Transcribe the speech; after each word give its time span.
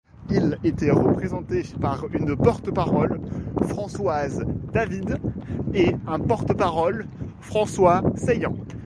Il 0.31 0.57
était 0.63 0.89
représenté 0.89 1.61
par 1.79 2.07
une 2.11 2.35
porte-parole, 2.35 3.21
Françoise 3.67 4.43
David, 4.73 5.19
et 5.75 5.95
un 6.07 6.17
porte-parole, 6.19 7.05
François 7.39 8.01
Saillant. 8.15 8.55